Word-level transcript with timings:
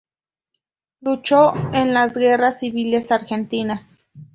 Luchó 1.01 1.53
en 1.75 1.93
las 1.93 2.17
guerras 2.17 2.57
civiles 2.61 3.11
argentinas. 3.11 3.99